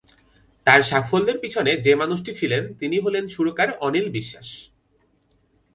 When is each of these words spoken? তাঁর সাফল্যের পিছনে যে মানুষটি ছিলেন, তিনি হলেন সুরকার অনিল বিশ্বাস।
তাঁর 0.67 0.81
সাফল্যের 0.81 1.37
পিছনে 1.39 1.71
যে 1.77 1.93
মানুষটি 1.95 2.31
ছিলেন, 2.33 2.63
তিনি 2.79 2.97
হলেন 2.99 3.23
সুরকার 3.27 3.69
অনিল 3.79 4.07
বিশ্বাস। 4.09 4.47